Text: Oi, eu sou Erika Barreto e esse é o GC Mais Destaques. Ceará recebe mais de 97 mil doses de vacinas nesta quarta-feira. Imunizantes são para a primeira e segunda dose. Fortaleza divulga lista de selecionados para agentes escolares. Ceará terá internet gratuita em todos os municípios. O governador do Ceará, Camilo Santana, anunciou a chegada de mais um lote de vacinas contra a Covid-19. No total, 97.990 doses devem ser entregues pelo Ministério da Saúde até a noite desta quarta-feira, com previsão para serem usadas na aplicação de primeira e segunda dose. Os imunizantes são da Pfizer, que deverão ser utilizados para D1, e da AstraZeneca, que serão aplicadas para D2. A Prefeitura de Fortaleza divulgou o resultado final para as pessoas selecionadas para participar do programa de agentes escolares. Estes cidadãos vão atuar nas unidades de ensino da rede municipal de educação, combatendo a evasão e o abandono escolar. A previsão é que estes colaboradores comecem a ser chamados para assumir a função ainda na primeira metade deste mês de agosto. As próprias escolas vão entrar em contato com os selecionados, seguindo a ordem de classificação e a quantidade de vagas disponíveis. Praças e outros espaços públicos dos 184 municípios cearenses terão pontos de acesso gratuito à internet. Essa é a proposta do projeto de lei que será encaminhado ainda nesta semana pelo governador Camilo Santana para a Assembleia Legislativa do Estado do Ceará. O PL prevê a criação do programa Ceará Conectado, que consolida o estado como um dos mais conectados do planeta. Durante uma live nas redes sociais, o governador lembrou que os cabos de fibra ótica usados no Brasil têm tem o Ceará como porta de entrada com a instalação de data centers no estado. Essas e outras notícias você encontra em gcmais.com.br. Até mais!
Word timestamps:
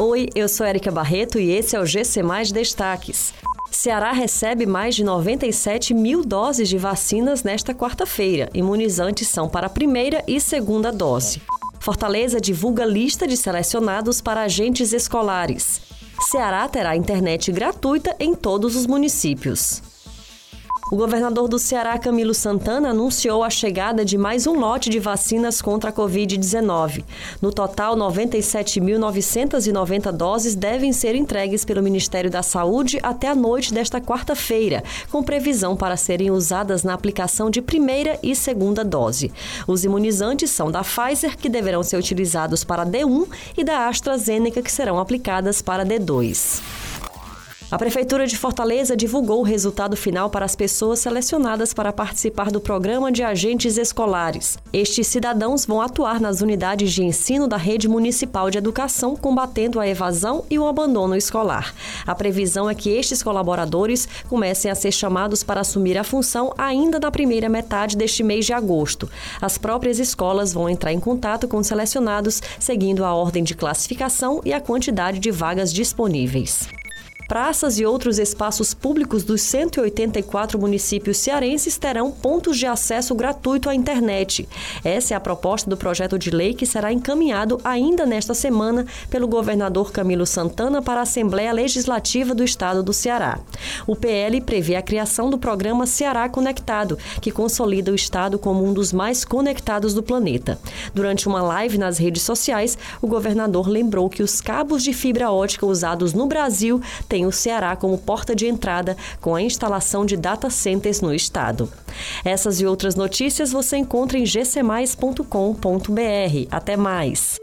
Oi, 0.00 0.28
eu 0.32 0.48
sou 0.48 0.64
Erika 0.64 0.92
Barreto 0.92 1.40
e 1.40 1.50
esse 1.50 1.74
é 1.74 1.80
o 1.80 1.84
GC 1.84 2.22
Mais 2.22 2.52
Destaques. 2.52 3.34
Ceará 3.68 4.12
recebe 4.12 4.64
mais 4.64 4.94
de 4.94 5.02
97 5.02 5.92
mil 5.92 6.24
doses 6.24 6.68
de 6.68 6.78
vacinas 6.78 7.42
nesta 7.42 7.74
quarta-feira. 7.74 8.48
Imunizantes 8.54 9.26
são 9.26 9.48
para 9.48 9.66
a 9.66 9.70
primeira 9.70 10.22
e 10.28 10.38
segunda 10.38 10.92
dose. 10.92 11.42
Fortaleza 11.80 12.40
divulga 12.40 12.84
lista 12.84 13.26
de 13.26 13.36
selecionados 13.36 14.20
para 14.20 14.42
agentes 14.42 14.92
escolares. 14.92 15.80
Ceará 16.30 16.68
terá 16.68 16.94
internet 16.94 17.50
gratuita 17.50 18.14
em 18.20 18.36
todos 18.36 18.76
os 18.76 18.86
municípios. 18.86 19.82
O 20.90 20.96
governador 20.96 21.48
do 21.48 21.58
Ceará, 21.58 21.98
Camilo 21.98 22.32
Santana, 22.32 22.88
anunciou 22.88 23.44
a 23.44 23.50
chegada 23.50 24.06
de 24.06 24.16
mais 24.16 24.46
um 24.46 24.58
lote 24.58 24.88
de 24.88 24.98
vacinas 24.98 25.60
contra 25.60 25.90
a 25.90 25.92
Covid-19. 25.92 27.04
No 27.42 27.52
total, 27.52 27.94
97.990 27.94 30.10
doses 30.10 30.54
devem 30.54 30.90
ser 30.90 31.14
entregues 31.14 31.62
pelo 31.62 31.82
Ministério 31.82 32.30
da 32.30 32.42
Saúde 32.42 32.98
até 33.02 33.28
a 33.28 33.34
noite 33.34 33.74
desta 33.74 34.00
quarta-feira, 34.00 34.82
com 35.12 35.22
previsão 35.22 35.76
para 35.76 35.94
serem 35.94 36.30
usadas 36.30 36.82
na 36.82 36.94
aplicação 36.94 37.50
de 37.50 37.60
primeira 37.60 38.18
e 38.22 38.34
segunda 38.34 38.82
dose. 38.82 39.30
Os 39.66 39.84
imunizantes 39.84 40.50
são 40.50 40.70
da 40.70 40.82
Pfizer, 40.82 41.36
que 41.36 41.50
deverão 41.50 41.82
ser 41.82 41.98
utilizados 41.98 42.64
para 42.64 42.86
D1, 42.86 43.28
e 43.58 43.62
da 43.62 43.88
AstraZeneca, 43.88 44.62
que 44.62 44.72
serão 44.72 44.98
aplicadas 44.98 45.60
para 45.60 45.84
D2. 45.84 46.87
A 47.70 47.76
Prefeitura 47.76 48.26
de 48.26 48.34
Fortaleza 48.34 48.96
divulgou 48.96 49.40
o 49.40 49.44
resultado 49.44 49.94
final 49.94 50.30
para 50.30 50.42
as 50.42 50.56
pessoas 50.56 51.00
selecionadas 51.00 51.74
para 51.74 51.92
participar 51.92 52.50
do 52.50 52.62
programa 52.62 53.12
de 53.12 53.22
agentes 53.22 53.76
escolares. 53.76 54.56
Estes 54.72 55.06
cidadãos 55.06 55.66
vão 55.66 55.82
atuar 55.82 56.18
nas 56.18 56.40
unidades 56.40 56.90
de 56.90 57.04
ensino 57.04 57.46
da 57.46 57.58
rede 57.58 57.86
municipal 57.86 58.48
de 58.48 58.56
educação, 58.56 59.14
combatendo 59.14 59.78
a 59.78 59.86
evasão 59.86 60.46
e 60.48 60.58
o 60.58 60.66
abandono 60.66 61.14
escolar. 61.14 61.74
A 62.06 62.14
previsão 62.14 62.70
é 62.70 62.74
que 62.74 62.88
estes 62.88 63.22
colaboradores 63.22 64.08
comecem 64.30 64.70
a 64.70 64.74
ser 64.74 64.90
chamados 64.90 65.42
para 65.42 65.60
assumir 65.60 65.98
a 65.98 66.04
função 66.04 66.54
ainda 66.56 66.98
na 66.98 67.10
primeira 67.10 67.50
metade 67.50 67.98
deste 67.98 68.22
mês 68.22 68.46
de 68.46 68.54
agosto. 68.54 69.10
As 69.42 69.58
próprias 69.58 69.98
escolas 69.98 70.54
vão 70.54 70.70
entrar 70.70 70.94
em 70.94 71.00
contato 71.00 71.46
com 71.46 71.58
os 71.58 71.66
selecionados, 71.66 72.40
seguindo 72.58 73.04
a 73.04 73.12
ordem 73.12 73.44
de 73.44 73.54
classificação 73.54 74.40
e 74.42 74.54
a 74.54 74.60
quantidade 74.60 75.18
de 75.18 75.30
vagas 75.30 75.70
disponíveis. 75.70 76.66
Praças 77.28 77.78
e 77.78 77.84
outros 77.84 78.18
espaços 78.18 78.72
públicos 78.72 79.22
dos 79.22 79.42
184 79.42 80.58
municípios 80.58 81.18
cearenses 81.18 81.76
terão 81.76 82.10
pontos 82.10 82.56
de 82.56 82.64
acesso 82.64 83.14
gratuito 83.14 83.68
à 83.68 83.74
internet. 83.74 84.48
Essa 84.82 85.12
é 85.12 85.16
a 85.16 85.20
proposta 85.20 85.68
do 85.68 85.76
projeto 85.76 86.18
de 86.18 86.30
lei 86.30 86.54
que 86.54 86.64
será 86.64 86.90
encaminhado 86.90 87.60
ainda 87.62 88.06
nesta 88.06 88.32
semana 88.32 88.86
pelo 89.10 89.28
governador 89.28 89.92
Camilo 89.92 90.24
Santana 90.24 90.80
para 90.80 91.00
a 91.00 91.02
Assembleia 91.02 91.52
Legislativa 91.52 92.34
do 92.34 92.42
Estado 92.42 92.82
do 92.82 92.94
Ceará. 92.94 93.38
O 93.86 93.94
PL 93.94 94.40
prevê 94.40 94.76
a 94.76 94.82
criação 94.82 95.28
do 95.28 95.36
programa 95.36 95.86
Ceará 95.86 96.30
Conectado, 96.30 96.96
que 97.20 97.30
consolida 97.30 97.92
o 97.92 97.94
estado 97.94 98.38
como 98.38 98.64
um 98.64 98.72
dos 98.72 98.90
mais 98.90 99.22
conectados 99.22 99.92
do 99.92 100.02
planeta. 100.02 100.58
Durante 100.94 101.28
uma 101.28 101.42
live 101.42 101.76
nas 101.76 101.98
redes 101.98 102.22
sociais, 102.22 102.78
o 103.02 103.06
governador 103.06 103.68
lembrou 103.68 104.08
que 104.08 104.22
os 104.22 104.40
cabos 104.40 104.82
de 104.82 104.94
fibra 104.94 105.30
ótica 105.30 105.66
usados 105.66 106.14
no 106.14 106.26
Brasil 106.26 106.80
têm 107.06 107.17
tem 107.18 107.26
o 107.26 107.32
Ceará 107.32 107.74
como 107.74 107.98
porta 107.98 108.32
de 108.32 108.46
entrada 108.46 108.96
com 109.20 109.34
a 109.34 109.42
instalação 109.42 110.06
de 110.06 110.16
data 110.16 110.48
centers 110.50 111.00
no 111.00 111.12
estado. 111.12 111.68
Essas 112.24 112.60
e 112.60 112.66
outras 112.66 112.94
notícias 112.94 113.50
você 113.50 113.76
encontra 113.76 114.16
em 114.16 114.24
gcmais.com.br. 114.24 115.26
Até 116.48 116.76
mais! 116.76 117.40